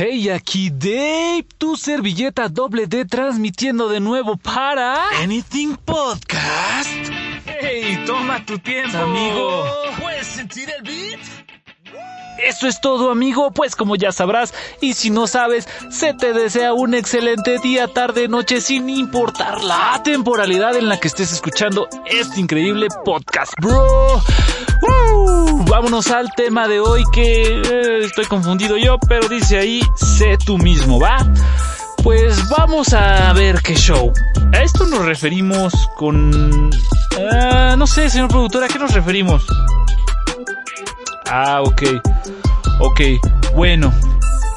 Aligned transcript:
Hey, 0.00 0.30
aquí 0.30 0.70
Dave, 0.70 1.44
tu 1.58 1.76
servilleta 1.76 2.48
doble 2.48 2.86
D 2.86 3.04
transmitiendo 3.04 3.88
de 3.88 3.98
nuevo 3.98 4.36
para 4.36 5.08
Anything 5.20 5.74
Podcast. 5.74 6.88
Hey, 7.44 8.04
toma 8.06 8.46
tu 8.46 8.60
tiempo, 8.60 8.96
amigo. 8.96 9.64
¿Puedes 10.00 10.24
sentir 10.24 10.70
el 10.70 10.84
beat? 10.84 11.18
Eso 12.38 12.68
es 12.68 12.80
todo, 12.80 13.10
amigo. 13.10 13.50
Pues 13.50 13.74
como 13.74 13.96
ya 13.96 14.12
sabrás, 14.12 14.54
y 14.80 14.94
si 14.94 15.10
no 15.10 15.26
sabes, 15.26 15.66
se 15.90 16.14
te 16.14 16.32
desea 16.32 16.74
un 16.74 16.94
excelente 16.94 17.58
día, 17.58 17.88
tarde, 17.88 18.28
noche, 18.28 18.60
sin 18.60 18.88
importar 18.88 19.64
la 19.64 20.00
temporalidad 20.04 20.76
en 20.76 20.88
la 20.88 21.00
que 21.00 21.08
estés 21.08 21.32
escuchando 21.32 21.88
este 22.06 22.38
increíble 22.38 22.86
podcast, 23.04 23.52
bro. 23.60 24.22
Vámonos 25.68 26.10
al 26.10 26.30
tema 26.36 26.66
de 26.68 26.80
hoy 26.80 27.04
que 27.12 27.42
eh, 27.42 27.98
estoy 28.04 28.24
confundido 28.26 28.76
yo, 28.76 28.98
pero 29.08 29.28
dice 29.28 29.58
ahí, 29.58 29.80
sé 29.96 30.36
tú 30.44 30.58
mismo, 30.58 30.98
¿va? 30.98 31.18
Pues 32.02 32.48
vamos 32.48 32.92
a 32.94 33.32
ver 33.32 33.60
qué 33.62 33.74
show. 33.74 34.12
A 34.52 34.62
esto 34.62 34.86
nos 34.86 35.04
referimos 35.04 35.72
con... 35.96 36.70
ah, 37.32 37.74
no 37.76 37.86
sé, 37.86 38.08
señor 38.08 38.28
productor, 38.28 38.64
¿a 38.64 38.68
qué 38.68 38.78
nos 38.78 38.92
referimos? 38.94 39.44
Ah, 41.30 41.62
ok. 41.62 41.82
Ok, 42.80 43.00
bueno. 43.54 43.92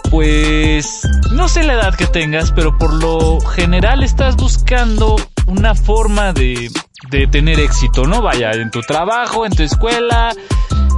Pues 0.09 1.07
no 1.31 1.47
sé 1.47 1.63
la 1.63 1.73
edad 1.73 1.95
que 1.95 2.05
tengas, 2.05 2.51
pero 2.51 2.77
por 2.77 2.93
lo 2.93 3.39
general 3.39 4.03
estás 4.03 4.35
buscando 4.35 5.15
una 5.47 5.73
forma 5.73 6.33
de, 6.33 6.69
de 7.11 7.27
tener 7.27 7.59
éxito, 7.59 8.05
¿no? 8.05 8.21
Vaya, 8.21 8.51
en 8.51 8.71
tu 8.71 8.81
trabajo, 8.81 9.45
en 9.45 9.51
tu 9.51 9.63
escuela, 9.63 10.33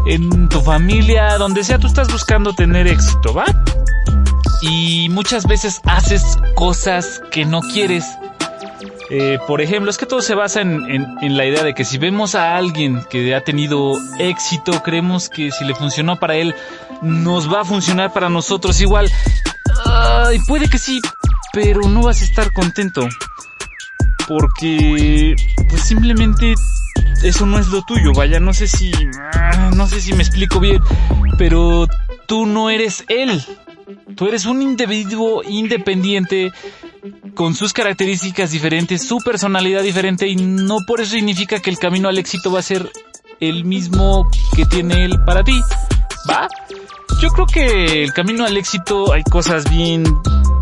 en 0.05 0.47
tu 0.47 0.61
familia, 0.61 1.39
donde 1.39 1.63
sea, 1.63 1.79
tú 1.79 1.87
estás 1.87 2.11
buscando 2.11 2.53
tener 2.53 2.85
éxito, 2.87 3.33
¿va? 3.33 3.45
Y 4.61 5.09
muchas 5.09 5.47
veces 5.47 5.81
haces 5.85 6.37
cosas 6.55 7.19
que 7.31 7.45
no 7.45 7.61
quieres. 7.61 8.05
Eh, 9.09 9.39
por 9.47 9.59
ejemplo, 9.61 9.89
es 9.89 9.97
que 9.97 10.05
todo 10.05 10.21
se 10.21 10.35
basa 10.35 10.61
en, 10.61 11.35
la 11.35 11.45
idea 11.45 11.63
de 11.63 11.73
que 11.73 11.83
si 11.83 11.97
vemos 11.97 12.35
a 12.35 12.55
alguien 12.57 13.03
que 13.09 13.33
ha 13.33 13.43
tenido 13.43 13.93
éxito, 14.19 14.83
creemos 14.83 15.29
que 15.29 15.51
si 15.51 15.65
le 15.65 15.73
funcionó 15.73 16.19
para 16.19 16.35
él, 16.35 16.53
nos 17.01 17.51
va 17.51 17.61
a 17.61 17.65
funcionar 17.65 18.13
para 18.13 18.29
nosotros 18.29 18.79
igual. 18.81 19.11
Ay, 19.83 20.39
puede 20.47 20.69
que 20.69 20.77
sí, 20.77 21.01
pero 21.51 21.81
no 21.89 22.03
vas 22.03 22.21
a 22.21 22.25
estar 22.25 22.53
contento. 22.53 23.01
Porque, 24.27 25.35
pues 25.69 25.83
simplemente 25.83 26.53
eso 27.23 27.45
no 27.45 27.59
es 27.59 27.67
lo 27.67 27.81
tuyo. 27.83 28.13
Vaya, 28.13 28.39
no 28.39 28.53
sé 28.53 28.67
si, 28.67 28.91
no 29.75 29.87
sé 29.87 30.01
si 30.01 30.13
me 30.13 30.23
explico 30.23 30.59
bien, 30.59 30.81
pero 31.37 31.87
tú 32.27 32.45
no 32.45 32.69
eres 32.69 33.05
él. 33.07 33.43
Tú 34.15 34.27
eres 34.27 34.45
un 34.45 34.61
individuo 34.61 35.41
independiente 35.43 36.51
con 37.33 37.55
sus 37.55 37.73
características 37.73 38.51
diferentes, 38.51 39.05
su 39.05 39.17
personalidad 39.17 39.81
diferente 39.81 40.27
y 40.27 40.35
no 40.35 40.77
por 40.87 41.01
eso 41.01 41.11
significa 41.11 41.59
que 41.59 41.69
el 41.69 41.77
camino 41.77 42.07
al 42.07 42.17
éxito 42.17 42.51
va 42.51 42.59
a 42.59 42.63
ser 42.63 42.89
el 43.39 43.65
mismo 43.65 44.29
que 44.55 44.65
tiene 44.65 45.05
él 45.05 45.19
para 45.25 45.43
ti. 45.43 45.59
¿Va? 46.29 46.47
Yo 47.21 47.29
creo 47.29 47.45
que 47.45 48.03
el 48.03 48.13
camino 48.13 48.45
al 48.45 48.55
éxito 48.55 49.11
hay 49.13 49.23
cosas 49.23 49.69
bien, 49.69 50.03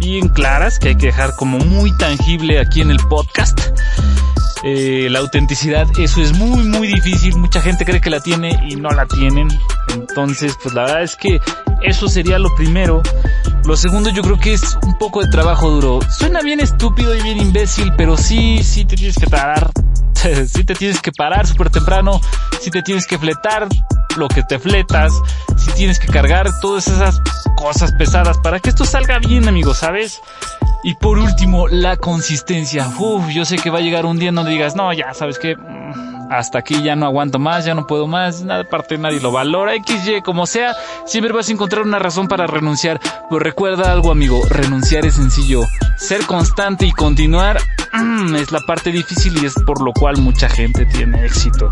bien 0.01 0.29
claras 0.29 0.79
que 0.79 0.89
hay 0.89 0.95
que 0.95 1.07
dejar 1.07 1.35
como 1.35 1.59
muy 1.59 1.95
tangible 1.95 2.59
aquí 2.59 2.81
en 2.81 2.89
el 2.89 2.97
podcast. 2.97 3.59
Eh, 4.63 5.07
la 5.11 5.19
autenticidad, 5.19 5.87
eso 5.99 6.21
es 6.21 6.33
muy, 6.33 6.63
muy 6.63 6.87
difícil. 6.87 7.37
Mucha 7.37 7.61
gente 7.61 7.85
cree 7.85 8.01
que 8.01 8.09
la 8.09 8.19
tiene 8.19 8.59
y 8.67 8.75
no 8.75 8.89
la 8.89 9.05
tienen. 9.05 9.47
Entonces, 9.93 10.57
pues 10.61 10.73
la 10.73 10.83
verdad 10.83 11.03
es 11.03 11.15
que 11.15 11.39
eso 11.83 12.07
sería 12.07 12.39
lo 12.39 12.53
primero. 12.55 13.03
Lo 13.65 13.77
segundo 13.77 14.09
yo 14.09 14.23
creo 14.23 14.39
que 14.39 14.53
es 14.53 14.75
un 14.83 14.97
poco 14.97 15.21
de 15.21 15.29
trabajo 15.29 15.69
duro. 15.69 15.99
Suena 16.09 16.41
bien 16.41 16.59
estúpido 16.59 17.15
y 17.15 17.21
bien 17.21 17.39
imbécil, 17.39 17.93
pero 17.95 18.17
sí, 18.17 18.63
sí 18.63 18.85
te 18.85 18.95
tienes 18.95 19.17
que 19.17 19.27
parar. 19.27 19.69
sí 20.47 20.63
te 20.63 20.73
tienes 20.73 20.99
que 20.99 21.11
parar 21.11 21.45
súper 21.45 21.69
temprano. 21.69 22.19
Sí 22.59 22.71
te 22.71 22.81
tienes 22.81 23.05
que 23.05 23.19
fletar 23.19 23.67
lo 24.17 24.27
que 24.27 24.43
te 24.43 24.59
fletas. 24.59 25.13
Sí 25.57 25.71
tienes 25.75 25.99
que 25.99 26.07
cargar 26.07 26.47
todas 26.61 26.87
esas 26.87 27.21
cosas 27.55 27.91
pesadas 27.93 28.37
para 28.39 28.59
que 28.59 28.69
esto 28.69 28.85
salga 28.85 29.19
bien, 29.19 29.47
amigos, 29.47 29.79
¿sabes? 29.79 30.21
Y 30.83 30.95
por 30.95 31.19
último, 31.19 31.67
la 31.67 31.95
consistencia. 31.97 32.87
Uf, 32.97 33.29
yo 33.29 33.45
sé 33.45 33.57
que 33.57 33.69
va 33.69 33.77
a 33.79 33.81
llegar 33.81 34.05
un 34.05 34.17
día 34.17 34.29
en 34.29 34.35
donde 34.35 34.51
digas, 34.51 34.75
no, 34.75 34.91
ya, 34.93 35.13
¿sabes 35.13 35.37
qué? 35.37 35.55
Mm, 35.55 36.31
Hasta 36.31 36.59
aquí 36.59 36.81
ya 36.81 36.95
no 36.95 37.05
aguanto 37.05 37.37
más, 37.39 37.65
ya 37.65 37.75
no 37.75 37.85
puedo 37.85 38.07
más, 38.07 38.41
nada, 38.41 38.61
aparte 38.61 38.97
nadie 38.97 39.19
lo 39.19 39.31
valora, 39.31 39.73
XY, 39.75 40.21
como 40.23 40.47
sea, 40.47 40.73
siempre 41.05 41.33
vas 41.33 41.49
a 41.49 41.51
encontrar 41.51 41.83
una 41.83 41.99
razón 41.99 42.27
para 42.27 42.47
renunciar. 42.47 42.99
Pero 43.29 43.39
recuerda 43.39 43.91
algo, 43.91 44.11
amigo, 44.11 44.41
renunciar 44.49 45.05
es 45.05 45.15
sencillo. 45.15 45.61
Ser 45.97 46.25
constante 46.25 46.85
y 46.87 46.91
continuar 46.91 47.59
mm, 47.93 48.35
es 48.37 48.51
la 48.51 48.61
parte 48.61 48.91
difícil 48.91 49.37
y 49.43 49.45
es 49.45 49.53
por 49.65 49.81
lo 49.83 49.91
cual 49.93 50.17
mucha 50.17 50.49
gente 50.49 50.85
tiene 50.87 51.25
éxito. 51.25 51.69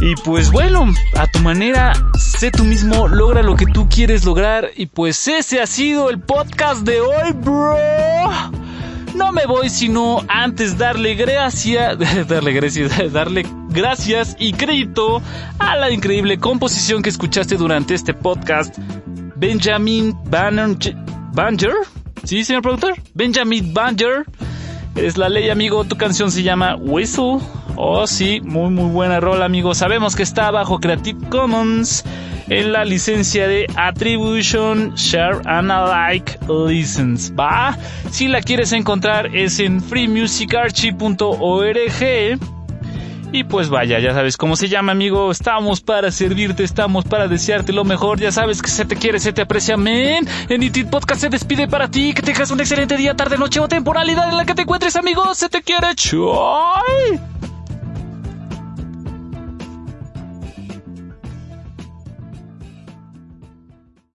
Y 0.00 0.14
pues 0.16 0.50
bueno, 0.50 0.92
a 1.16 1.26
tu 1.26 1.38
manera, 1.38 1.92
sé 2.18 2.50
tú 2.50 2.64
mismo, 2.64 3.08
logra 3.08 3.42
lo 3.42 3.56
que 3.56 3.64
tú 3.66 3.88
quieres 3.88 4.24
lograr. 4.24 4.70
Y 4.76 4.86
pues 4.86 5.26
ese 5.26 5.60
ha 5.62 5.66
sido 5.66 6.10
el 6.10 6.20
podcast 6.20 6.82
de 6.82 7.00
hoy, 7.00 7.32
bro. 7.32 7.76
No 9.14 9.32
me 9.32 9.46
voy 9.46 9.70
sino 9.70 10.22
antes 10.28 10.76
darle 10.76 11.14
gracias, 11.14 11.98
darle 12.28 12.52
gracias, 12.52 13.12
darle 13.12 13.46
gracias 13.70 14.36
y 14.38 14.52
crédito 14.52 15.22
a 15.58 15.76
la 15.76 15.90
increíble 15.90 16.38
composición 16.38 17.02
que 17.02 17.08
escuchaste 17.08 17.56
durante 17.56 17.94
este 17.94 18.12
podcast. 18.12 18.76
Benjamin 19.36 20.14
Banner, 20.28 20.76
Banger, 21.32 21.72
¿sí, 22.24 22.44
señor 22.44 22.60
productor? 22.60 22.94
Benjamin 23.14 23.72
Banger. 23.72 24.26
Es 24.94 25.16
la 25.16 25.30
ley, 25.30 25.48
amigo. 25.48 25.84
Tu 25.84 25.96
canción 25.96 26.30
se 26.30 26.42
llama 26.42 26.76
Whistle. 26.76 27.38
Oh, 27.76 28.06
sí, 28.06 28.40
muy, 28.40 28.70
muy 28.70 28.90
buena 28.90 29.20
rola, 29.20 29.44
amigo. 29.44 29.74
Sabemos 29.74 30.16
que 30.16 30.22
está 30.22 30.50
bajo 30.50 30.80
Creative 30.80 31.28
Commons 31.28 32.04
en 32.48 32.72
la 32.72 32.84
licencia 32.84 33.48
de 33.48 33.66
Attribution 33.76 34.94
Share 34.94 35.42
and 35.44 35.70
Alike 35.70 36.38
License. 36.48 37.34
Va. 37.34 37.76
Si 38.10 38.28
la 38.28 38.40
quieres 38.40 38.72
encontrar 38.72 39.36
es 39.36 39.60
en 39.60 39.82
freemusicarchive.org. 39.82 42.38
Y 43.32 43.42
pues 43.44 43.68
vaya, 43.68 43.98
ya 43.98 44.14
sabes 44.14 44.38
cómo 44.38 44.56
se 44.56 44.68
llama, 44.68 44.92
amigo. 44.92 45.30
Estamos 45.30 45.82
para 45.82 46.10
servirte, 46.10 46.64
estamos 46.64 47.04
para 47.04 47.28
desearte 47.28 47.74
lo 47.74 47.84
mejor. 47.84 48.18
Ya 48.18 48.32
sabes 48.32 48.62
que 48.62 48.70
se 48.70 48.86
te 48.86 48.96
quiere, 48.96 49.20
se 49.20 49.34
te 49.34 49.42
aprecia, 49.42 49.76
men. 49.76 50.26
En 50.48 50.62
Itit 50.62 50.88
Podcast 50.88 51.20
se 51.20 51.28
despide 51.28 51.68
para 51.68 51.90
ti. 51.90 52.14
Que 52.14 52.22
tengas 52.22 52.50
un 52.50 52.60
excelente 52.60 52.96
día, 52.96 53.14
tarde, 53.14 53.36
noche 53.36 53.60
o 53.60 53.68
temporalidad 53.68 54.30
en 54.30 54.38
la 54.38 54.46
que 54.46 54.54
te 54.54 54.62
encuentres, 54.62 54.96
amigo. 54.96 55.34
Se 55.34 55.50
te 55.50 55.60
quiere, 55.60 55.94
choy. 55.94 57.20